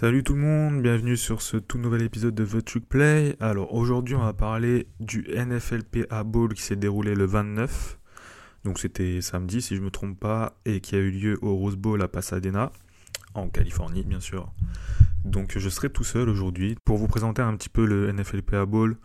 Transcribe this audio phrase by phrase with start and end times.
[0.00, 3.36] Salut tout le monde, bienvenue sur ce tout nouvel épisode de The Truck Play.
[3.38, 7.98] Alors aujourd'hui on va parler du NFLPA Bowl qui s'est déroulé le 29.
[8.64, 11.76] Donc c'était samedi si je me trompe pas et qui a eu lieu au Rose
[11.76, 12.72] Bowl à Pasadena
[13.34, 14.50] en Californie bien sûr.
[15.26, 18.96] Donc je serai tout seul aujourd'hui pour vous présenter un petit peu le NFLPA Bowl.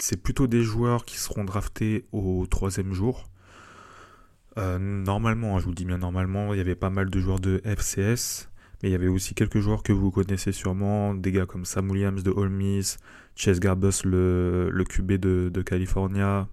[0.00, 3.28] C'est plutôt des joueurs qui seront draftés au troisième jour.
[4.58, 7.38] Euh, normalement, hein, je vous dis bien normalement, il y avait pas mal de joueurs
[7.38, 8.48] de FCS.
[8.82, 11.90] Mais il y avait aussi quelques joueurs que vous connaissez sûrement, des gars comme Sam
[11.90, 12.98] Williams de Ole Miss,
[13.36, 16.48] Chase Garbus, le, le QB de, de California.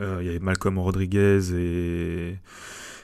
[0.00, 1.40] Euh, il y avait Malcolm Rodriguez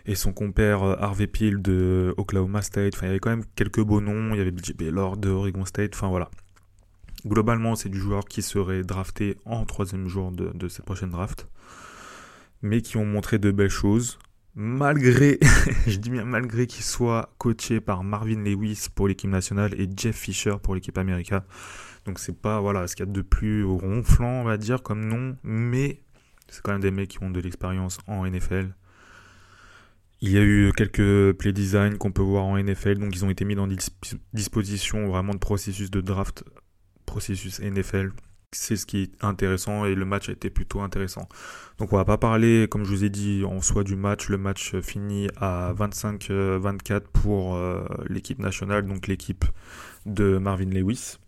[0.06, 2.94] et, son compère euh, Harvey Peel de Oklahoma State.
[2.94, 4.34] Enfin, il y avait quand même quelques beaux noms.
[4.34, 5.94] Il y avait JB Lord de Oregon State.
[5.94, 6.30] Enfin, voilà.
[7.26, 11.48] Globalement, c'est du joueur qui serait drafté en troisième jour de, de cette prochaine draft.
[12.62, 14.18] Mais qui ont montré de belles choses
[14.54, 15.38] malgré,
[15.86, 20.16] je dis bien malgré qu'il soit coaché par Marvin Lewis pour l'équipe nationale et Jeff
[20.16, 21.42] Fisher pour l'équipe américaine.
[22.04, 25.04] Donc c'est pas voilà ce qu'il y a de plus ronflant, on va dire, comme
[25.04, 26.00] nom, mais
[26.48, 28.74] c'est quand même des mecs qui ont de l'expérience en NFL.
[30.20, 33.30] Il y a eu quelques play design qu'on peut voir en NFL, donc ils ont
[33.30, 33.68] été mis dans
[34.32, 36.44] disposition vraiment de processus de draft,
[37.04, 38.12] processus NFL
[38.56, 41.28] c'est ce qui est intéressant et le match a été plutôt intéressant.
[41.78, 44.28] Donc on va pas parler, comme je vous ai dit, en soi du match.
[44.28, 49.44] Le match finit à 25-24 pour euh, l'équipe nationale, donc l'équipe
[50.06, 51.18] de Marvin Lewis.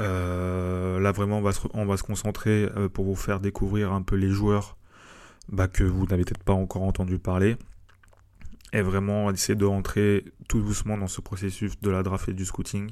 [0.00, 4.28] Euh, là vraiment on va se, concentrer euh, pour vous faire découvrir un peu les
[4.28, 4.76] joueurs
[5.48, 7.56] bah, que vous n'avez peut-être pas encore entendu parler.
[8.72, 12.44] Et vraiment essayer de rentrer tout doucement dans ce processus de la draft et du
[12.44, 12.90] scouting.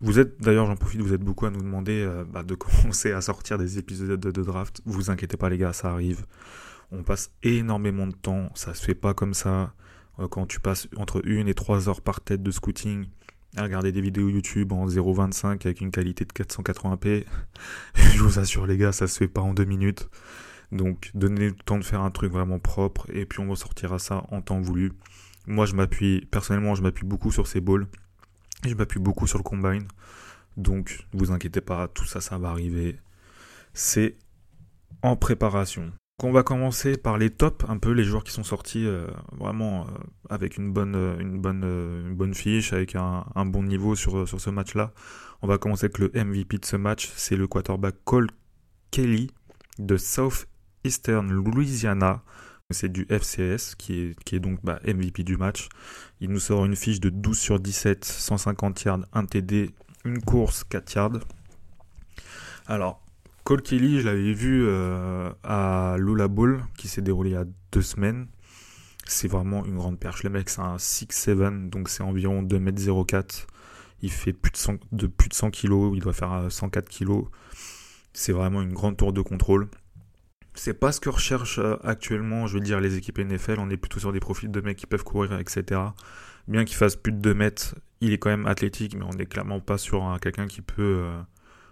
[0.00, 3.10] Vous êtes, d'ailleurs, j'en profite, vous êtes beaucoup à nous demander euh, bah, de commencer
[3.10, 4.80] à sortir des épisodes de, draft.
[4.84, 6.24] Vous inquiétez pas, les gars, ça arrive.
[6.92, 9.74] On passe énormément de temps, ça se fait pas comme ça.
[10.20, 13.06] Euh, quand tu passes entre une et trois heures par tête de scouting,
[13.56, 17.24] à regarder des vidéos YouTube en 0.25 avec une qualité de 480p,
[17.94, 20.08] je vous assure, les gars, ça se fait pas en deux minutes.
[20.70, 24.24] Donc, donnez le temps de faire un truc vraiment propre et puis on ressortira ça
[24.30, 24.92] en temps voulu.
[25.48, 27.88] Moi, je m'appuie, personnellement, je m'appuie beaucoup sur ces balls
[28.64, 29.86] je m'appuie beaucoup sur le combine.
[30.56, 32.98] Donc, ne vous inquiétez pas, tout ça, ça va arriver.
[33.74, 34.16] C'est
[35.02, 35.92] en préparation.
[36.20, 39.06] On va commencer par les tops, un peu les joueurs qui sont sortis euh,
[39.38, 39.90] vraiment euh,
[40.28, 41.38] avec une bonne, euh, une
[42.16, 44.92] bonne fiche, avec un, bon niveau sur, sur ce match-là.
[45.42, 48.26] On va commencer avec le MVP de ce match, c'est le quarterback Cole
[48.90, 49.30] Kelly
[49.78, 52.24] de Southeastern Louisiana.
[52.70, 55.70] C'est du FCS qui est, donc bah, MVP du match.
[56.20, 59.70] Il nous sort une fiche de 12 sur 17, 150 yards, 1 TD,
[60.04, 61.20] une course, 4 yards.
[62.66, 63.00] Alors,
[63.44, 67.46] Cole Kelly, je l'avais vu euh, à Lula Bowl qui s'est déroulé il y a
[67.72, 68.26] deux semaines.
[69.06, 70.22] C'est vraiment une grande perche.
[70.22, 73.46] Le mec, c'est un 6'7, donc c'est environ 2m04.
[74.02, 77.06] Il fait plus de, 100, de plus de 100 kg, il doit faire 104 euh,
[77.22, 77.28] kg.
[78.12, 79.70] C'est vraiment une grande tour de contrôle.
[80.58, 83.60] C'est pas ce que recherchent euh, actuellement, je veux dire, les équipes NFL.
[83.60, 85.80] On est plutôt sur des profils de mecs qui peuvent courir, etc.
[86.48, 89.26] Bien qu'il fasse plus de 2 mètres, il est quand même athlétique, mais on n'est
[89.26, 91.20] clairement pas sur quelqu'un qui peut euh,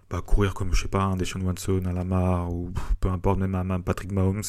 [0.09, 3.57] bah, courir comme, je sais pas, un Deshaun Watson, un Lamar, ou peu importe, même
[3.57, 4.43] un Patrick Mahomes.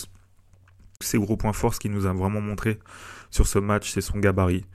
[0.99, 2.77] Ses gros points forts, ce qu'il nous a vraiment montré
[3.31, 4.65] sur ce match, c'est son gabarit.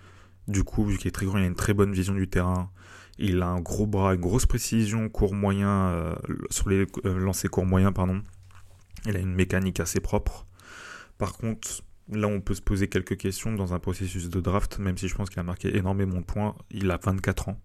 [0.48, 2.68] Du coup, vu qu'il est très grand, il a une très bonne vision du terrain.
[3.16, 6.14] Il a un gros bras, une grosse précision, court moyen, euh,
[6.50, 8.22] sur les lancers court moyen, pardon.
[9.06, 10.46] Il a une mécanique assez propre.
[11.18, 14.96] Par contre, là on peut se poser quelques questions dans un processus de draft, même
[14.96, 16.54] si je pense qu'il a marqué énormément de points.
[16.70, 17.60] Il a 24 ans.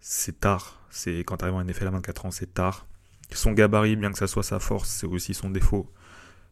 [0.00, 0.80] C'est tard.
[0.90, 2.86] C'est quand tu arrives en NFL à 24 ans, c'est tard.
[3.32, 5.92] Son gabarit, bien que ça soit sa force, c'est aussi son défaut.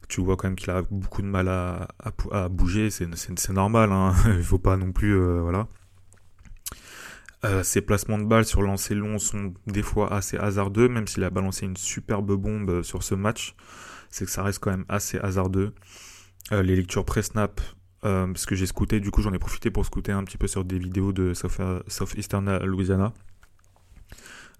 [0.08, 3.92] Tu vois quand même qu'il a beaucoup de mal à, bouger, c'est normal.
[3.92, 4.14] Hein.
[4.36, 5.68] Il faut pas non plus, euh, voilà.
[7.44, 11.24] Euh, ses placements de balles sur lancer long sont des fois assez hasardeux, même s'il
[11.24, 13.54] a balancé une superbe bombe euh, sur ce match.
[14.08, 15.74] C'est que ça reste quand même assez hasardeux.
[16.52, 17.60] Euh, les lectures pré-snap,
[18.00, 20.62] parce que j'ai scouté, du coup j'en ai profité pour scouter un petit peu sur
[20.62, 23.14] des vidéos de Southeastern Louisiana.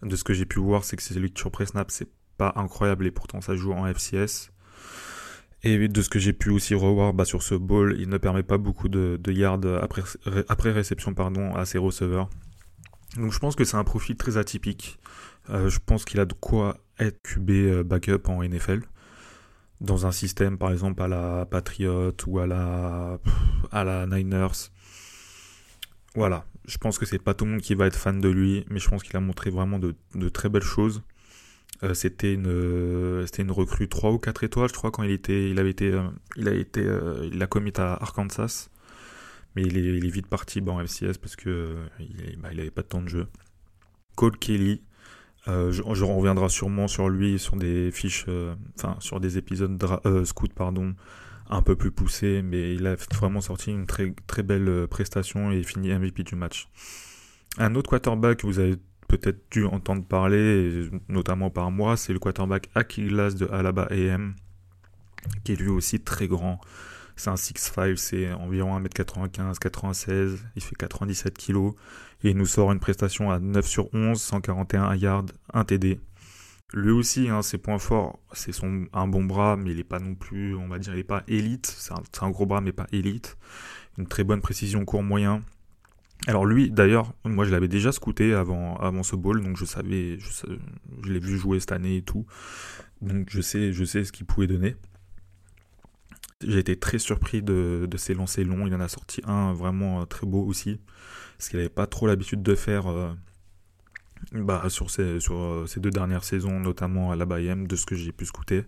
[0.03, 2.09] De ce que j'ai pu voir, c'est que ces lectures pré-snap, c'est
[2.39, 4.51] pas incroyable et pourtant ça joue en FCS.
[5.63, 8.43] Et de ce que j'ai pu aussi revoir bah, sur ce ball, il ne permet
[8.43, 10.03] pas beaucoup de, yards après,
[10.49, 12.31] après réception pardon, à ses receveurs.
[13.17, 14.99] Donc je pense que c'est un profil très atypique.
[15.51, 18.83] Euh, je pense qu'il a de quoi être QB euh, backup en NFL.
[19.81, 23.19] Dans un système par exemple à la Patriot ou à la,
[23.71, 24.71] à la Niners.
[26.15, 28.65] Voilà, je pense que c'est pas tout le monde qui va être fan de lui,
[28.71, 29.95] mais je pense qu'il a montré vraiment de,
[30.29, 31.03] très belles choses.
[31.83, 35.51] Euh, c'était une c'était une recrue 3 ou 4 étoiles, je crois, quand il était
[35.51, 35.93] il avait été
[36.37, 36.87] il a été
[37.33, 38.71] il a commis à Arkansas.
[39.55, 43.03] Mais il est, vite parti en FCS parce que il n'avait bah, pas de temps
[43.03, 43.27] de jeu.
[44.17, 44.83] Cole Kelly,
[45.47, 48.27] je, je, reviendrai sûrement sur lui sur des fiches,
[48.77, 49.83] enfin sur des épisodes
[50.25, 50.95] scout pardon,
[51.51, 55.63] un peu plus poussés, mais il a vraiment sorti une très très belle prestation et
[55.63, 56.69] fini MVP du match.
[57.59, 58.77] Un autre quarterback que vous avez
[59.09, 64.35] peut-être dû entendre parler, notamment par moi, c'est le quarterback Achilles de Alaba AM,
[65.45, 66.61] qui est lui aussi très grand.
[67.17, 71.73] C'est un 6'5, c'est environ 1m95, 96, il fait 97 kg,
[72.23, 76.01] et il nous sort une prestation à 9 sur 11, 141 yards, 1 TD.
[76.73, 80.01] Lui aussi, hein, ses points forts, c'est son un bon bras, mais il n'est pas
[80.01, 81.67] non plus, on va dire, il n'est pas élite.
[81.67, 83.37] C'est un, gros bras, mais pas élite.
[83.97, 85.45] Une très bonne précision court moyen.
[86.27, 90.19] Alors lui, d'ailleurs, moi je l'avais déjà scouté avant, avant ce bowl, donc je savais,
[90.19, 92.25] je, l'ai vu jouer cette année et tout,
[93.03, 94.75] donc je sais, je sais ce qu'il pouvait donner.
[96.43, 100.05] J'ai été très surpris de, ses lancers longs, il en a sorti un vraiment euh,
[100.05, 100.81] très beau aussi,
[101.39, 103.13] ce qu'il n'avait pas trop l'habitude de faire euh,
[104.33, 107.95] bah, sur, ces, sur euh, deux dernières saisons, notamment à la Bayem, de ce que
[107.95, 108.65] j'ai pu scouter.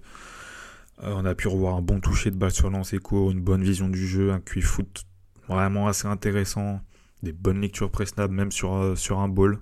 [1.02, 3.88] on a pu revoir un bon toucher de balle sur lancer court, une bonne vision
[3.88, 5.04] du jeu, un QI foot
[5.48, 6.80] vraiment assez intéressant
[7.22, 9.60] des bonnes lectures pré même sur, sur un ball.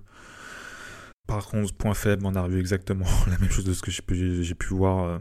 [1.26, 4.54] Par contre, point faible, on a revu exactement la même chose de ce que j'ai
[4.54, 5.18] pu voir euh,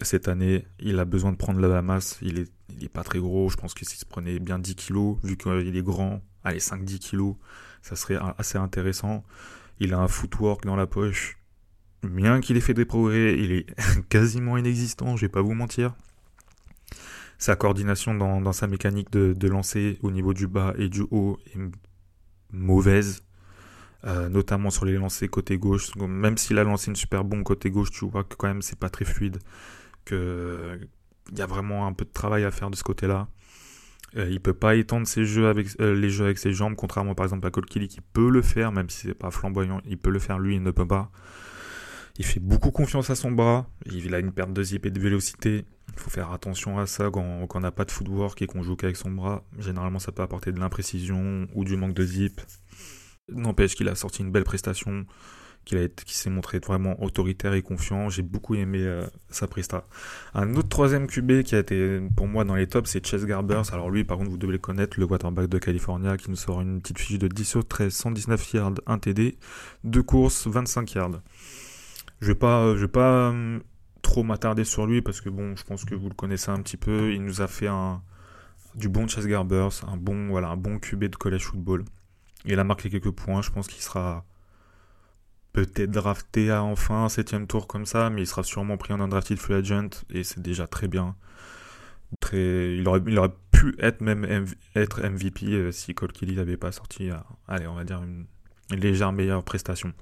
[0.00, 0.64] cette année.
[0.78, 2.18] Il a besoin de prendre la masse.
[2.22, 3.48] Il est, il est pas très gros.
[3.48, 6.98] Je pense que s'il se prenait bien 10 kilos, vu qu'il est grand, allez, 5-10
[6.98, 7.36] kilos,
[7.82, 9.24] ça serait assez intéressant.
[9.80, 11.38] Il a un footwork dans la poche.
[12.02, 13.66] Bien qu'il ait fait des progrès, il est
[14.08, 15.94] quasiment inexistant, je vais pas vous mentir
[17.42, 21.58] sa coordination dans, sa mécanique de, lancer au niveau du bas et du haut est
[22.52, 23.24] mauvaise.
[24.04, 25.94] Euh, notamment sur les lancers côté gauche.
[25.96, 28.78] Même s'il a lancé une super bombe côté gauche, tu vois que quand même c'est
[28.78, 29.38] pas très fluide.
[30.04, 30.78] Que
[31.30, 33.28] il y a vraiment un peu de travail à faire de ce côté-là.
[34.16, 37.14] Euh, il peut pas étendre ses jeux avec, euh, les jeux avec ses jambes, contrairement
[37.14, 40.10] par exemple à Colkili qui peut le faire, même si c'est pas flamboyant, il peut
[40.10, 41.10] le faire, lui il ne peut pas.
[42.18, 45.00] Il fait beaucoup confiance à son bras, il a une perte de zip et de
[45.00, 45.64] vélocité,
[45.94, 48.76] il faut faire attention à ça quand, on n'a pas de footwork et qu'on joue
[48.76, 49.44] qu'avec son bras.
[49.58, 52.40] Généralement, ça peut apporter de l'imprécision ou du manque de zip.
[53.30, 55.06] N'empêche qu'il a sorti une belle prestation,
[55.64, 58.08] qu'il qui s'est montré vraiment autoritaire et confiant.
[58.08, 59.86] J'ai beaucoup aimé euh, sa presta.
[60.34, 63.72] Un autre troisième QB qui a été pour moi dans les tops, c'est Chess Garbers.
[63.72, 66.60] Alors lui, par contre, vous devez le connaître, le quarterback de California qui nous sort
[66.60, 69.38] une petite fiche de 10 sur 13, 119 yards, 1 TD,
[69.84, 71.20] 2 courses, 25 yards.
[72.20, 73.62] Je vais pas, je vais pas hum,
[74.02, 76.76] trop m'attarder sur lui parce que bon, je pense que vous le connaissez un petit
[76.76, 77.12] peu.
[77.12, 78.02] Il nous a fait un
[78.74, 81.84] du bon Chess Garbers, un bon voilà, un bon QB de college football.
[82.44, 83.42] Il a marqué quelques points.
[83.42, 84.24] Je pense qu'il sera
[85.52, 89.00] peut-être drafté à enfin un septième tour comme ça, mais il sera sûrement pris en
[89.00, 91.16] undrafted free agent et c'est déjà très bien.
[92.20, 96.56] Très, il aurait, il aurait pu être même être MVP euh, si Cole Kelly n'avait
[96.56, 97.10] pas sorti,
[97.48, 98.26] allez, on va dire une
[98.70, 99.92] légère meilleure prestation.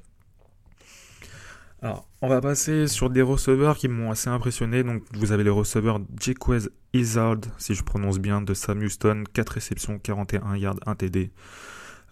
[1.82, 4.82] Alors, on va passer sur des receveurs qui m'ont assez impressionné.
[4.82, 9.48] Donc, vous avez les receveurs Jaquez Izzard, si je prononce bien, de Sam Houston, 4
[9.48, 11.30] réceptions, 41 yards, 1 TD.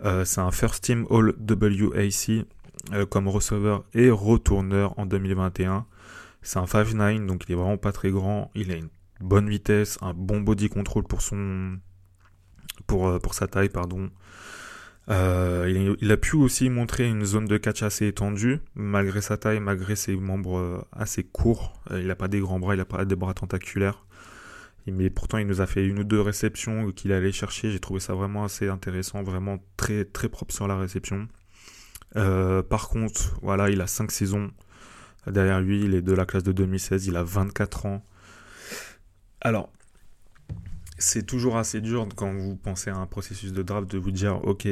[0.05, 2.47] Euh, c'est un first team All WAC
[2.93, 5.87] euh, comme receveur et retourneur en 2021.
[6.43, 8.51] C'est un 5'9, donc il est vraiment pas très grand.
[8.55, 8.89] Il a une
[9.21, 11.79] bonne vitesse, un bon body control pour son
[12.87, 14.11] pour, euh, pour sa taille, pardon.
[15.11, 19.59] Euh, il, a pu aussi montrer une zone de catch assez étendue, malgré sa taille,
[19.59, 21.73] malgré ses membres assez courts.
[21.91, 24.05] Il n'a pas des grands bras, il n'a pas des bras tentaculaires.
[24.87, 27.71] Mais pourtant, il nous a fait une ou deux réceptions qu'il allait chercher.
[27.71, 31.29] J'ai trouvé ça vraiment assez intéressant, vraiment très très propre sur la réception.
[32.15, 34.51] Par contre, voilà, il a 5 saisons
[35.27, 35.85] derrière lui.
[35.85, 37.07] Il est de la classe de 2016.
[37.07, 38.05] Il a 24 ans.
[39.41, 39.71] Alors,
[40.99, 44.45] c'est toujours assez dur quand vous pensez à un processus de draft de vous dire
[44.45, 44.67] ok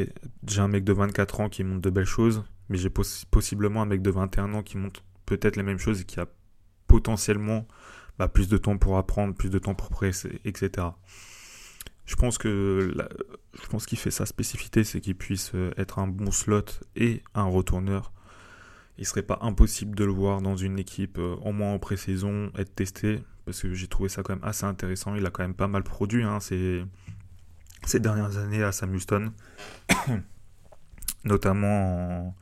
[0.46, 3.86] j'ai un mec de 24 ans qui montre de belles choses mais j'ai possiblement un
[3.86, 6.26] mec de 21 ans qui montre peut-être les mêmes choses et qui a
[6.88, 7.66] potentiellement
[8.18, 10.88] bah, plus de temps pour apprendre plus de temps pour progresser etc
[12.06, 12.94] je pense que
[13.60, 17.22] je pense qu'il fait sa spécificité c'est qu'il puisse euh, être un bon slot et
[17.34, 18.12] un retourneur
[18.98, 22.50] il serait pas impossible de le voir dans une équipe euh, au moins en pré-saison
[22.56, 25.14] être testé parce que j'ai trouvé ça quand même assez intéressant.
[25.14, 26.84] Il a quand même pas mal produit hein, ces,
[27.94, 29.32] dernières années à Sam Houston.
[31.24, 32.34] Notamment,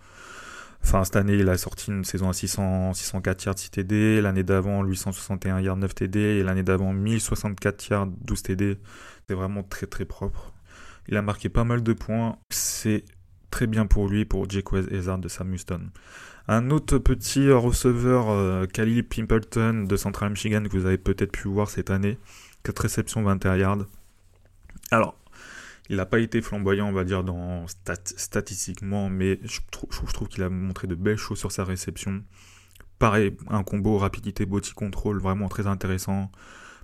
[0.84, 4.20] enfin cette année, il a sorti une saison à 600, 604 yards 6 TD.
[4.20, 6.18] L'année d'avant, 861 yards 9 TD.
[6.18, 8.78] Et l'année d'avant, 1064 yards 12 TD.
[9.28, 10.52] C'est vraiment très très propre.
[11.08, 12.38] Il a marqué pas mal de points.
[12.50, 13.04] C'est
[13.50, 15.80] très bien pour lui, pour Jake Hazard de Sam Houston.
[16.46, 21.48] Un autre petit receveur, euh, Khalil Pimpleton de Central Michigan, que vous avez peut-être pu
[21.48, 22.18] voir cette année.
[22.64, 23.86] 4 réceptions, 21 yards.
[24.90, 25.16] Alors,
[25.90, 30.48] Il n'a pas été flamboyant, on va dire, dans statistiquement, mais je, trouve qu'il a
[30.48, 32.22] montré de belles choses sur sa réception.
[32.98, 36.30] Pareil, un combo rapidité body control vraiment très intéressant.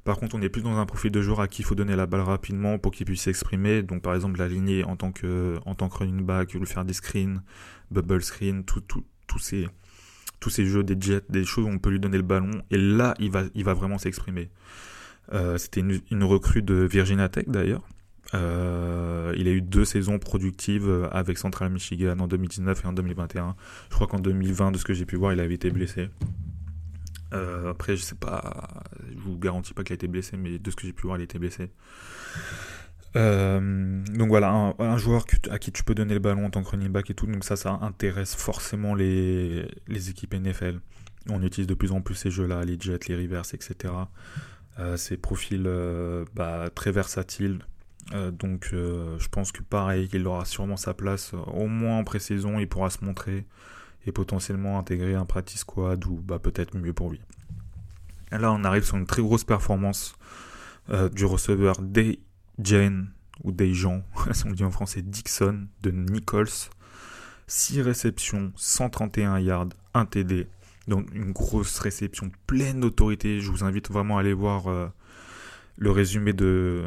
[0.05, 1.97] Par contre, on est plus dans un profil de joueur à qui il faut donner
[1.97, 3.83] la balle rapidement pour qu'il puisse s'exprimer.
[3.83, 6.95] Donc, par exemple, l'aligner en tant que, en tant que running back, lui faire des
[6.95, 7.43] screens,
[7.91, 8.83] bubble screen, tous
[9.39, 9.67] ces,
[10.41, 12.63] tous ces jeux, des jets, des choses où on peut lui donner le ballon.
[12.71, 14.51] Et là, il va, il va vraiment s'exprimer.
[15.33, 17.87] Euh, c'était une, une, recrue de Virginia Tech d'ailleurs.
[18.33, 23.57] Euh, il a eu deux saisons productives avec Central Michigan en 2019 et en 2021.
[23.89, 26.09] Je crois qu'en 2020, de ce que j'ai pu voir, il avait été blessé.
[27.33, 30.71] Euh, après, je sais pas, je vous garantis pas qu'il a été blessé, mais de
[30.71, 31.71] ce que j'ai pu voir, il a été blessé.
[33.17, 36.71] Euh, donc voilà, un, joueur à qui tu peux donner le ballon en tant que
[36.71, 39.67] running back et tout, donc ça, ça intéresse forcément les,
[40.09, 40.81] équipes NFL.
[41.29, 43.95] On utilise de plus en plus ces jeux-là, les jets, les rivers, etc.
[44.79, 45.69] Euh, ces profils
[46.35, 47.61] bah, très versatiles.
[48.11, 52.69] Donc je pense que pareil, il aura sûrement sa place, au moins en pré-saison, il
[52.69, 53.47] pourra se montrer
[54.07, 57.21] et potentiellement intégrer un practice squad ou bah, peut-être mieux pour lui.
[58.31, 60.17] là, on arrive sur une très grosse performance
[60.91, 61.77] euh, du receveur
[62.59, 63.11] Jane
[63.45, 64.03] ou Dejan,
[64.33, 66.49] si on dit en français Dixon de Nichols.
[67.47, 70.47] 6 réceptions, 131 yards, 1 TD.
[70.87, 73.41] Donc une grosse réception pleine d'autorité.
[73.41, 74.89] Je vous invite vraiment à aller voir euh,
[75.77, 76.85] le résumé de...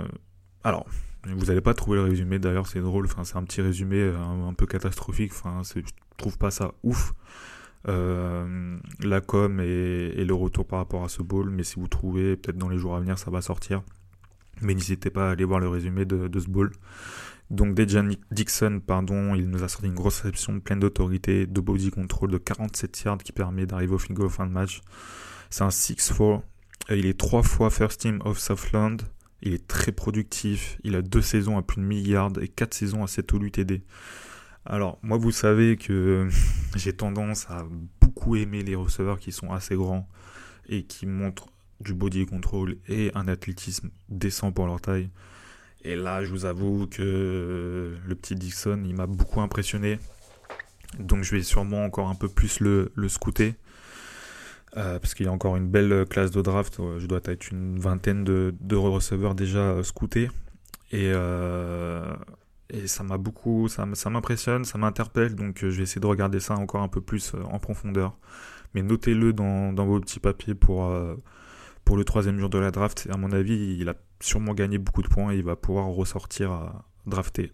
[0.63, 0.86] Alors,
[1.25, 3.06] vous n'allez pas trouver le résumé d'ailleurs, c'est drôle.
[3.06, 5.32] Enfin, c'est un petit résumé euh, un, peu catastrophique.
[5.34, 5.82] Enfin, je
[6.18, 7.13] trouve pas ça ouf.
[7.88, 11.50] Euh, la com et, le retour par rapport à ce bowl.
[11.50, 13.84] Mais si vous trouvez, peut-être dans les jours à venir, ça va sortir.
[14.62, 16.72] Mais n'hésitez pas à aller voir le résumé de, ce bowl.
[17.50, 21.92] Donc Dejan Dixon, pardon, il nous a sorti une grosse réception pleine d'autorité, de body
[21.92, 24.82] control de 47 yards qui permet d'arriver au field goal fin de match.
[25.50, 26.42] C'est un 6-4.
[26.89, 28.98] Il est trois fois first team of Southland.
[29.46, 30.78] Il est très productif.
[30.84, 33.84] Il a deux saisons à plus de milliards et quatre saisons à 7 ou TD.
[34.66, 36.30] Alors, moi, vous savez que
[36.78, 37.66] j'ai tendance à
[38.00, 40.08] beaucoup aimer les receveurs qui sont assez grands
[40.70, 41.48] et qui montrent
[41.82, 45.10] du body control et un athlétisme décent pour leur taille.
[45.84, 50.00] Et là, je vous avoue que le petit Dixon, il m'a beaucoup impressionné.
[51.00, 53.56] Donc, je vais sûrement encore un peu plus le, le scouter.
[54.75, 56.80] Euh, parce qu'il y a encore une belle classe de draft.
[56.98, 60.30] Je dois être une vingtaine de, receveurs déjà euh, scoutés.
[60.92, 62.13] Et, euh,
[62.86, 65.36] ça m'a beaucoup, ça, m'impressionne, ça m'interpelle.
[65.36, 68.18] Donc je vais essayer de regarder ça encore un peu plus en profondeur.
[68.74, 73.08] Mais notez-le dans, vos petits papiers pour, le troisième jour de la draft.
[73.12, 76.51] À mon avis, il a sûrement gagné beaucoup de points et il va pouvoir ressortir
[76.51, 77.51] à drafter.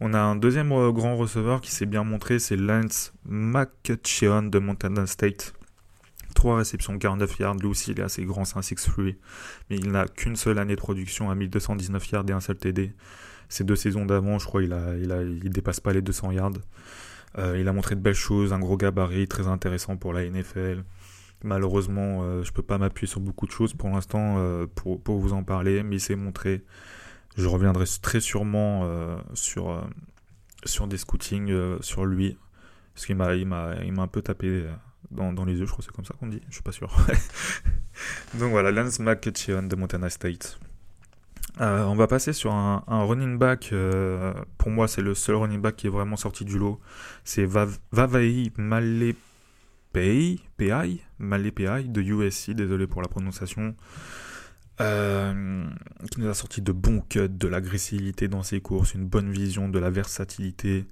[0.00, 5.06] On a un deuxième grand receveur qui s'est bien montré, c'est Lance McCutcheon de Montana
[5.06, 5.55] State.
[6.36, 7.56] 3 réceptions, 49 yards.
[7.56, 9.16] Lui aussi, il est assez grand, c'est un 6-3.
[9.70, 12.92] Mais il n'a qu'une seule année de production à 1219 yards et un seul TD.
[13.48, 16.32] Ces deux saisons d'avant, je crois, il a, il a, il dépasse pas les 200
[16.32, 16.52] yards.
[17.38, 20.84] Euh, il a montré de belles choses, un gros gabarit très intéressant pour la NFL.
[21.44, 25.02] Malheureusement, je euh, je peux pas m'appuyer sur beaucoup de choses pour l'instant euh, pour,
[25.02, 26.64] pour, vous en parler, mais il s'est montré.
[27.36, 28.88] Je reviendrai très sûrement
[29.34, 29.86] sur,
[30.64, 32.38] sur des scootings sur lui,
[32.94, 34.64] parce qu'il m'a, il m'a, il m'a un peu tapé
[35.10, 36.94] dans, les yeux, je crois que c'est comme ça qu'on dit, je suis pas sûr.
[38.34, 40.58] Donc voilà, Lance McCutcheon de Montana State.
[41.60, 43.70] Euh, on va passer sur un, running back.
[43.72, 46.80] Euh, pour moi, c'est le seul running back qui est vraiment sorti du lot.
[47.24, 53.74] C'est Vavai Malepei, PI, Malepei de USC, désolé pour la prononciation.
[54.82, 55.64] Euh,
[56.10, 59.70] qui nous a sorti de bons cuts, de l'agressivité dans ses courses, une bonne vision,
[59.70, 60.84] de la versatilité,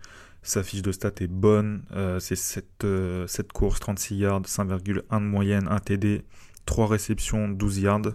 [0.44, 1.82] sa fiche de stats est bonne.
[1.92, 6.22] Euh, c'est 7, euh, courses, 36 yards, 5,1 de moyenne, 1 TD,
[6.66, 8.12] 3 réceptions, 12 yards.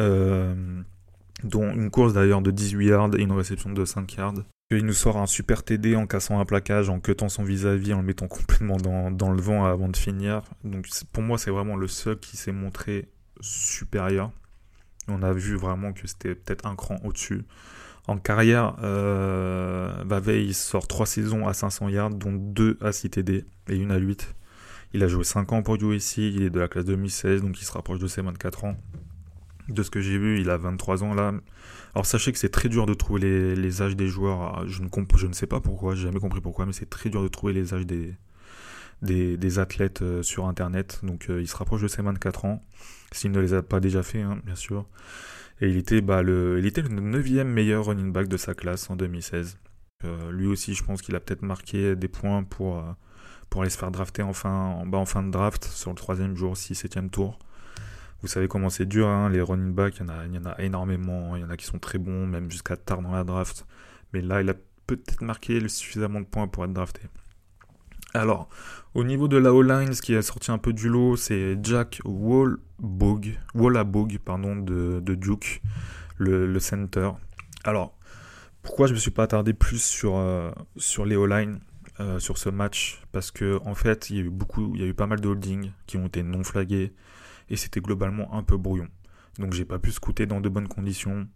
[0.00, 0.82] Euh,
[1.44, 4.34] dont une course d'ailleurs de 18 yards et une réception de 5 yards.
[4.70, 7.98] Il nous sort un super TD en cassant un plaquage, en cutant son vis-à-vis, en
[7.98, 10.42] le mettant complètement dans, le vent avant de finir.
[10.64, 13.08] Donc pour moi, c'est vraiment le seul qui s'est montré
[13.40, 14.32] supérieur.
[15.08, 17.44] On a vu vraiment que c'était peut-être un cran au-dessus.
[18.08, 19.92] En carrière, euh,
[20.26, 23.98] il sort 3 saisons à 500 yards, dont 2 à 6 TD et une à
[23.98, 24.34] 8.
[24.94, 27.64] Il a joué 5 ans pour USC, il est de la classe 2016, donc il
[27.64, 28.76] se rapproche de ses 24 ans.
[29.68, 31.32] De ce que j'ai vu, il a 23 ans là.
[31.94, 34.66] Alors sachez que c'est très dur de trouver les, âges des joueurs.
[34.66, 37.22] Je ne, je ne sais pas pourquoi, j'ai jamais compris pourquoi, mais c'est très dur
[37.22, 38.14] de trouver les âges des,
[39.02, 41.00] des, athlètes euh, sur Internet.
[41.04, 42.62] Donc euh, il se rapproche de ses 24 ans,
[43.12, 44.86] s'il ne les a pas déjà fait, hein, bien sûr.
[45.62, 48.90] Et il était, bah, le, il était le 9 meilleur running back de sa classe
[48.90, 49.58] en 2016.
[50.04, 52.92] Euh, lui aussi, je pense qu'il a peut-être marqué des points pour, euh,
[53.48, 56.36] pour aller se faire drafter en fin, en, en fin de draft sur le troisième
[56.36, 57.38] jour, 6 7 tour.
[58.22, 61.42] Vous savez comment c'est dur, hein, les running backs, il y en a énormément, il
[61.42, 63.64] y en a qui sont très bons, même jusqu'à tard dans la draft.
[64.12, 64.54] Mais là, il a
[64.88, 67.02] peut-être marqué suffisamment de points pour être drafté.
[68.14, 68.48] Alors,
[68.94, 72.00] au niveau de la O-line, ce qui est sorti un peu du lot, c'est Jack
[72.04, 75.62] Wallabog, Wallabog pardon, de, Duke,
[76.18, 77.10] le, center.
[77.64, 77.96] Alors,
[78.62, 81.60] pourquoi je ne me suis pas attardé plus sur, euh, sur les O-line
[82.00, 83.02] euh, sur ce match?
[83.12, 85.20] Parce que en fait, il y a eu beaucoup, il y a eu pas mal
[85.20, 86.92] de holdings qui ont été non flagués
[87.48, 88.88] et c'était globalement un peu brouillon.
[89.38, 91.26] Donc j'ai pas pu scouter dans de bonnes conditions,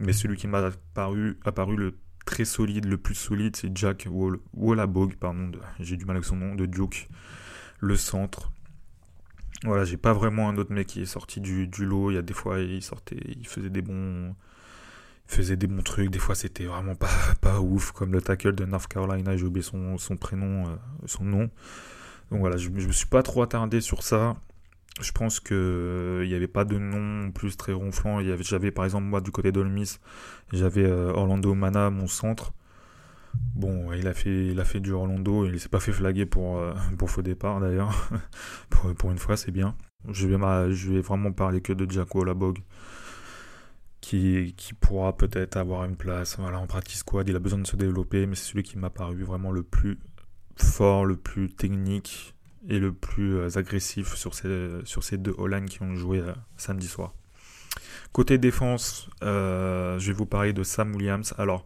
[0.00, 4.38] mais celui qui m'a apparu, apparu le très solide, le plus solide, c'est Jack Wall,
[4.54, 7.08] Wallabog, pardon, j'ai du mal avec son nom, de Duke,
[7.80, 8.52] le centre.
[9.64, 12.10] Voilà, j'ai pas vraiment un autre mec qui est sorti du, lot.
[12.10, 14.34] Il y a des fois, il sortait, il faisait des bons,
[15.26, 16.10] faisait des bons trucs.
[16.10, 17.10] Des fois, c'était vraiment pas,
[17.40, 19.36] pas ouf, comme le tackle de North Carolina.
[19.36, 20.76] J'ai oublié son, son prénom, euh,
[21.06, 21.50] son nom.
[22.30, 24.36] Donc voilà, je, je me suis pas trop attardé sur ça
[25.00, 28.20] je pense qu'il il n'y avait pas de nom plus très ronflant.
[28.40, 29.98] J'avais par exemple moi du côté d'Olmis,
[30.52, 32.52] j'avais euh, Orlando Mana, mon centre.
[33.54, 36.58] Bon, il a fait, il a fait du Orlando, il s'est pas fait flaguer pour,
[36.58, 38.10] euh, pour faux départ d'ailleurs.
[38.70, 39.74] pour, une fois, c'est bien.
[40.10, 42.58] Je vais, vais vraiment parler que de Jaco Labog,
[44.00, 47.28] qui, qui pourra peut-être avoir une place voilà, en practice squad.
[47.28, 49.98] Il a besoin de se développer, mais c'est celui qui m'a paru vraiment le plus
[50.56, 52.34] fort, le plus technique,
[52.68, 55.34] et le plus euh, agressif sur ces, sur ces deux
[55.68, 57.14] qui ont joué euh, samedi soir.
[58.12, 61.34] Côté défense, euh, je vais vous parler de Sam Williams.
[61.38, 61.64] Alors,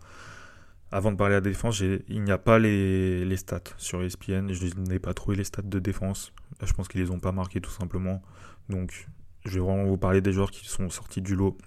[0.93, 4.53] avant de parler de la défense, il n'y a pas les, les, stats sur ESPN.
[4.53, 6.33] Je n'ai pas trouvé les stats de défense.
[6.63, 8.23] Je pense qu'ils les ont pas marqués tout simplement.
[8.69, 9.09] Donc,
[9.45, 11.59] je vais vraiment vous parler des joueurs qui sont sortis du lot.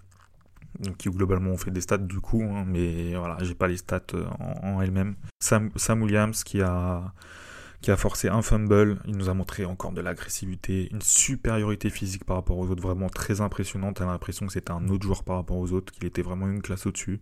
[0.98, 2.42] qui globalement ont fait des stats du coup.
[2.42, 4.02] Hein, mais voilà, j'ai pas les stats
[4.40, 5.16] en, en elles-mêmes.
[5.44, 7.14] Sam, Sam Williams qui a
[7.82, 9.00] qui a forcé un fumble.
[9.06, 13.10] Il nous a montré encore de l'agressivité, une supériorité physique par rapport aux autres, vraiment
[13.10, 14.02] très impressionnante.
[14.02, 16.48] On a l'impression que c'était un autre joueur par rapport aux autres, qu'il était vraiment
[16.48, 17.22] une classe au-dessus.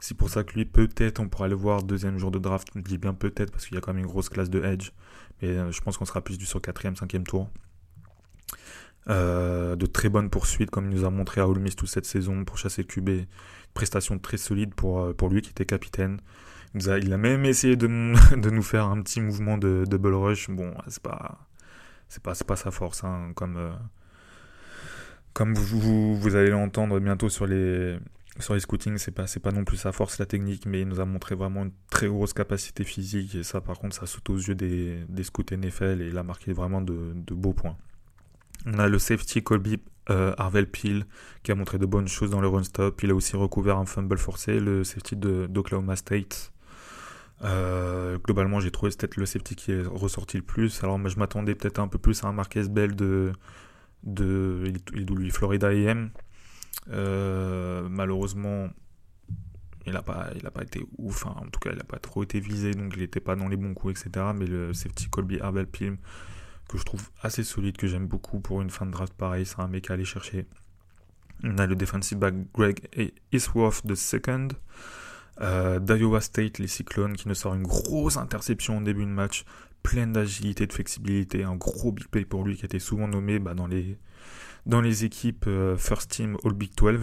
[0.00, 2.68] C'est pour ça que lui, peut-être, on pourra le voir deuxième jour de draft.
[2.74, 4.90] Je dis bien peut-être parce qu'il y a quand même une grosse classe de edge.
[5.40, 7.48] Mais euh, je pense qu'on sera plus du sur quatrième, cinquième tour.
[9.08, 12.06] Euh, de très bonnes poursuites, comme il nous a montré à Ole Miss toute cette
[12.06, 13.26] saison pour chasser QB.
[13.72, 16.20] Prestation très solide euh, pour lui qui était capitaine
[16.74, 17.86] il a même essayé de,
[18.36, 20.50] de, nous faire un petit mouvement de, bull rush.
[20.50, 21.46] Bon, c'est pas,
[22.08, 23.72] c'est pas, pas sa force, hein, comme, euh,
[25.32, 27.98] comme vous, vous, allez l'entendre bientôt sur les,
[28.38, 31.00] sur les scootings, c'est pas, pas non plus sa force la technique, mais il nous
[31.00, 34.38] a montré vraiment une très grosse capacité physique et ça, par contre, ça saute aux
[34.38, 37.76] yeux des, des scouts NFL et il a marqué vraiment de, de beaux points.
[38.66, 39.78] On a le safety Colby
[40.10, 41.06] euh, Harvel Peel
[41.42, 43.02] qui a montré de bonnes choses dans le run stop.
[43.02, 46.52] Il a aussi recouvert un fumble forcé, le safety d'Oklahoma State.
[47.44, 50.82] Euh, globalement, j'ai trouvé peut-être le safety qui est ressorti le plus.
[50.82, 53.32] Alors, je m'attendais peut-être un peu plus à un Marquez Bell de,
[54.02, 56.10] de il, lui Florida AM.
[56.90, 58.68] Euh, malheureusement,
[59.86, 61.26] il n'a pas, il pas été ouf.
[61.26, 61.34] Hein.
[61.36, 63.56] En tout cas, il n'a pas trop été visé, donc il n'était pas dans les
[63.56, 64.26] bons coups, etc.
[64.34, 65.98] Mais le safety Colby Arbel Pilm,
[66.68, 69.60] que je trouve assez solide, que j'aime beaucoup pour une fin de draft pareil, c'est
[69.60, 70.46] un mec à aller chercher.
[71.42, 72.88] On a le defensive back Greg
[73.32, 74.48] Eastworth de second.
[75.40, 79.44] Euh, D'Iowa State, les Cyclones, qui nous sort une grosse interception au début de match,
[79.82, 83.38] pleine d'agilité, de flexibilité, un gros big play pour lui qui a été souvent nommé
[83.38, 87.00] bah, dans, les, équipes euh, First Team All Big 12.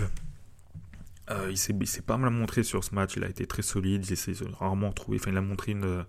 [1.30, 4.18] Euh, il s'est pas mal montré sur ce match, il a été très solide, il
[4.18, 6.06] s'est rarement trouvé, il a montré une,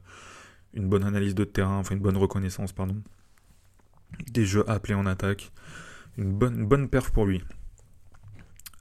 [0.74, 2.96] bonne analyse de terrain, une bonne reconnaissance, pardon.
[4.30, 5.52] Des jeux appelés en attaque,
[6.16, 7.42] une bonne, une bonne perf pour lui.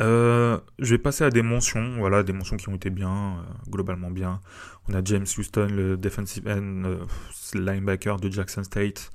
[0.01, 3.69] Euh, je vais passer à des mentions, voilà, des mentions qui ont été bien, euh,
[3.69, 4.41] globalement bien.
[4.89, 7.05] On a James Houston, le defensive end, euh,
[7.53, 9.11] linebacker de Jackson State.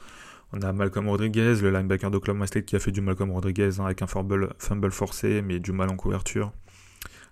[0.52, 3.86] On a Malcolm Rodriguez, le linebacker d'Oklahoma State qui a fait du Malcolm Rodriguez hein,
[3.86, 4.54] avec un fumble,
[4.92, 6.52] forcé, mais du mal en couverture.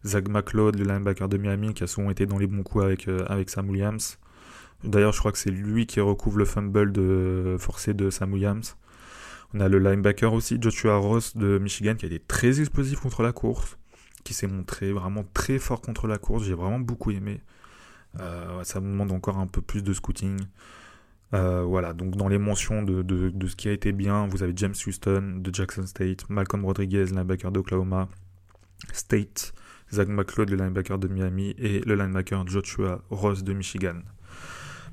[0.04, 3.08] Zach McLeod, le linebacker de Miami, qui a souvent été dans les bons coups avec,
[3.28, 4.18] avec Sam Williams.
[4.82, 8.76] D'ailleurs, je crois que c'est lui qui recouvre le fumble de, forcé de Sam Williams.
[9.54, 13.22] On a le linebacker aussi, Joshua Ross de Michigan, qui a été très explosif contre
[13.22, 13.78] la course,
[14.24, 16.44] qui s'est montré vraiment très fort contre la course.
[16.44, 17.40] J'ai vraiment beaucoup aimé.
[18.18, 20.40] Euh, ça me demande encore un peu plus de scouting.
[21.34, 24.74] Euh, voilà, donc dans les mentions de, ce qui a été bien, vous avez James
[24.86, 28.08] Houston de Jackson State, Malcolm Rodriguez, linebacker d'Oklahoma
[28.92, 29.52] State,
[29.92, 34.00] Zach McLeod, le linebacker de Miami, et le linebacker Joshua Ross de Michigan.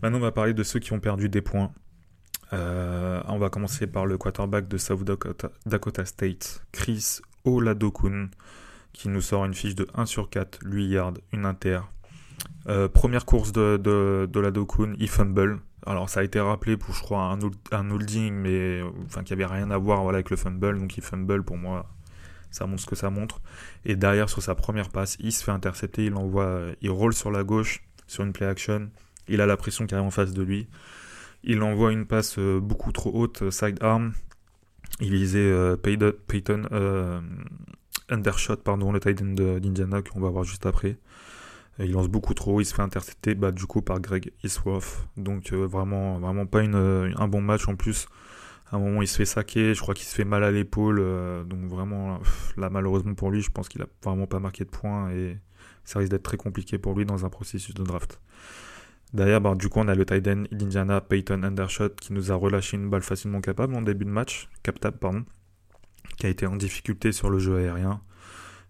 [0.01, 1.71] Maintenant, on va parler de ceux qui ont perdu des points.
[2.53, 8.29] Euh, on va commencer par le quarterback de South Dakota, State, Chris Oladokun,
[8.93, 11.79] qui nous sort une fiche de 1 sur 4, 8 yards, une inter.
[12.93, 15.59] première course de, de, la Dokun, il fumble.
[15.85, 17.35] Alors ça a été rappelé pour je crois
[17.71, 21.43] un, holding, mais enfin qui avait rien à voir avec le fumble, donc il fumble
[21.43, 21.87] pour moi
[22.51, 23.41] ça montre ce que ça montre.
[23.85, 27.31] Et derrière, sur sa première passe, il se fait intercepter, il envoie, il roule sur
[27.31, 28.89] la gauche, sur une play action.
[29.27, 30.67] Il a la pression qui arrive en face de lui.
[31.43, 34.13] Il envoie une passe euh, beaucoup trop haute, euh, side arm.
[34.99, 36.63] Il visait euh, Peyton,
[38.09, 40.97] undershot, pardon, le tight end d'Indiana qu'on va voir juste après.
[41.79, 45.07] Il lance beaucoup trop, il se fait intercepter bah, du coup par Greg Isworth.
[45.17, 48.07] Donc vraiment, vraiment pas un bon match en plus.
[48.71, 50.99] À un moment, il se fait saquer, je crois qu'il se fait mal à l'épaule.
[51.47, 52.19] Donc vraiment,
[52.57, 55.37] là, malheureusement pour lui, je pense qu'il a vraiment pas marqué de points et
[55.83, 58.19] ça risque d'être très compliqué pour lui dans un processus de draft.
[59.13, 62.35] Derrière, bah, du coup, on a le tight end d'Indiana, Peyton Undershot, qui nous a
[62.35, 65.25] relâché une balle facilement capable en début de match, captable, pardon,
[66.17, 68.01] qui a été en difficulté sur le jeu aérien.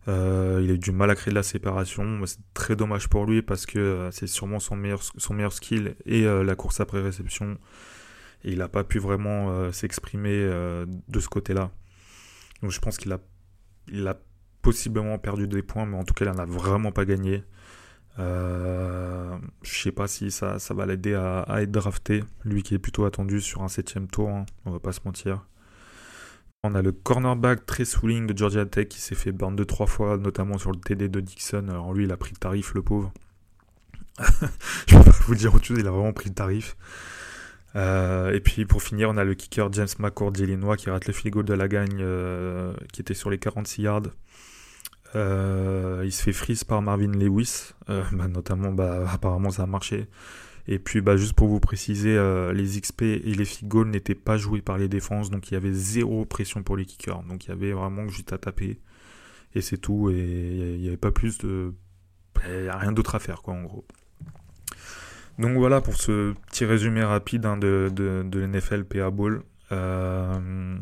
[0.07, 2.25] Euh, il a eu du mal à créer de la séparation.
[2.25, 5.95] C'est très dommage pour lui parce que euh, c'est sûrement son meilleur, son meilleur skill
[6.05, 7.57] et la course après réception
[8.43, 11.71] et il n'a pas pu vraiment euh, s'exprimer euh, de ce côté-là.
[12.61, 13.19] Donc je pense qu'il a,
[13.87, 14.19] il a
[14.61, 17.43] possiblement perdu des points, mais en tout cas, il n'en a vraiment pas gagné.
[18.19, 23.05] Euh, je sais pas si ça, va l'aider à, être drafté, lui qui est plutôt
[23.05, 25.45] attendu sur un septième tour, hein, on va pas se mentir.
[26.63, 29.87] On a le cornerback très swing de Georgia Tech qui s'est fait burn deux trois
[29.87, 31.67] fois, notamment sur le TD de Dixon.
[31.69, 33.11] Alors lui, il a pris le tarif, le pauvre.
[34.19, 36.75] je peux pas vous dire autre chose, il a vraiment pris le tarif.
[37.75, 41.13] Euh, et puis pour finir, on a le kicker James McCord d'Illinois qui rate le
[41.13, 44.01] field goal de la gagne euh, qui était sur les 46 yards.
[45.15, 50.07] Euh, il se fait freeze par Marvin Lewis, bah, notamment bah, apparemment ça a marché.
[50.67, 52.17] Et puis bah, juste pour vous préciser,
[52.53, 55.73] les XP et les goals n'étaient pas joués par les défenses, donc il y avait
[55.73, 57.23] zéro pression pour les kickers.
[57.23, 58.79] Donc il y avait vraiment juste à taper
[59.53, 60.09] et c'est tout.
[60.09, 61.73] Et il n'y avait pas plus de...
[62.47, 63.85] Il n'y a rien d'autre à faire quoi en gros.
[65.37, 69.41] Donc voilà pour ce petit résumé rapide hein, de, de, l'NFL PA Ball.
[69.71, 70.77] Euh,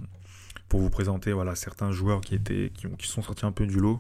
[0.69, 3.99] pour vous présenter voilà, certains joueurs qui, étaient, qui, sont sortis un peu du lot.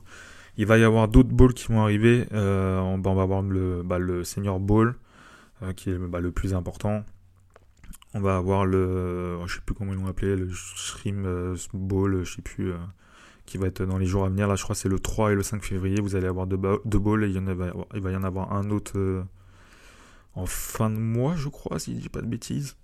[0.57, 2.27] Il va y avoir d'autres balls qui vont arriver.
[2.31, 4.95] Euh, on, va avoir le, bah, le Senior Ball,
[5.63, 7.03] euh, qui est bah, le plus important.
[8.13, 12.35] On va avoir le, je sais plus comment ils l'ont appelé, le Shrim Ball, je
[12.35, 12.71] sais plus,
[13.45, 14.47] qui va être dans les jours à venir.
[14.47, 16.01] Là, je crois que c'est le 3 et le 5 février.
[16.01, 17.35] Vous allez avoir deux, balls et il,
[17.95, 19.23] il va y en avoir un autre
[20.35, 22.75] en fin de mois, je crois, si je dis pas de bêtises.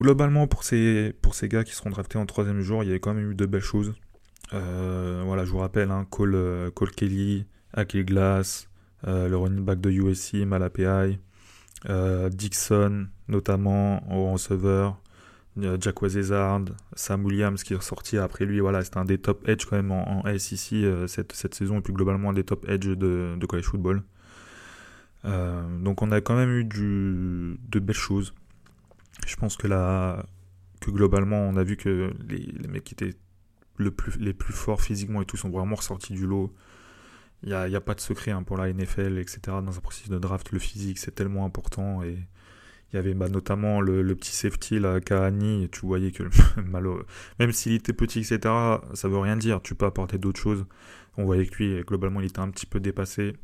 [0.00, 2.98] Globalement, pour ces, pour ces gars qui seront draftés en troisième jour, il y a
[2.98, 3.94] quand même eu de belles choses.
[4.52, 8.68] Euh, voilà, je vous rappelle, hein, Cole, euh, Cole, Kelly, Akil Glass,
[9.06, 11.18] euh, le running back de USC, Malapai,
[12.30, 15.00] Dixon, notamment en receveur,
[15.78, 18.60] Jack Wazezard, Sam Williams qui est ressorti après lui.
[18.60, 21.92] Voilà, c'était un des top edge quand même en, SEC cette, cette, saison et puis
[21.92, 24.02] globalement un des top edge de, college football.
[25.24, 28.34] Donc on a quand même eu de belles choses.
[29.26, 30.24] Je pense que là,
[30.80, 33.16] que globalement, on a vu que les, mecs qui étaient
[33.76, 36.52] le plus, les plus forts physiquement et tout sont vraiment ressortis du lot.
[37.42, 39.40] Il n'y a, a, pas de secret hein, pour la NFL, etc.
[39.46, 42.02] Dans un processus de draft, le physique, c'est tellement important.
[42.02, 42.16] Et
[42.92, 46.22] il y avait bah, notamment le, petit safety, là, Kahani, tu voyais que
[47.38, 48.38] même s'il était petit, etc.,
[48.94, 49.60] ça veut rien dire.
[49.62, 50.64] Tu peux apporter d'autres choses.
[51.16, 53.34] On voyait que lui, globalement, il était un petit peu dépassé.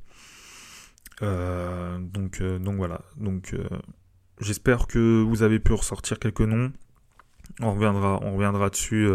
[1.22, 3.02] Euh, donc, euh, donc voilà.
[3.16, 3.68] Donc euh,
[4.40, 6.72] j'espère que vous avez pu ressortir quelques noms.
[7.60, 9.08] On reviendra, on reviendra dessus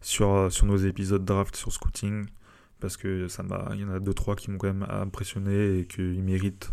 [0.00, 2.26] sur, sur nos épisodes draft sur scouting
[2.80, 5.78] parce que ça m'a, il y en a deux trois qui m'ont quand même impressionné
[5.78, 6.72] et qu'ils méritent,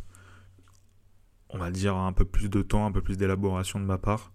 [1.50, 4.32] on va dire, un peu plus de temps, un peu plus d'élaboration de ma part.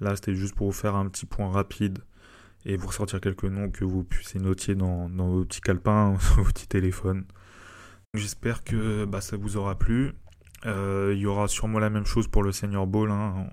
[0.00, 2.00] Là, c'était juste pour vous faire un petit point rapide
[2.66, 6.42] et vous ressortir quelques noms que vous puissiez noter dans, dans vos petits calepins, sur
[6.42, 7.24] vos petits téléphones.
[8.14, 10.12] J'espère que bah, ça vous aura plu.
[10.66, 13.10] Euh, il y aura sûrement la même chose pour le Senior Bowl.
[13.10, 13.46] Hein.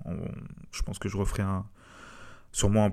[0.70, 1.64] je pense que je referai un,
[2.52, 2.90] sûrement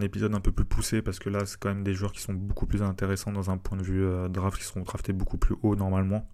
[0.00, 2.34] épisode un peu plus poussé parce que là, c'est quand même des joueurs qui sont
[2.34, 5.56] beaucoup plus intéressants dans un point de vue euh, draft, qui seront draftés beaucoup plus
[5.62, 6.28] haut normalement.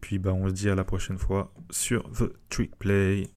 [0.00, 3.30] Puis bah, on se dit à la prochaine fois sur The Trick Play.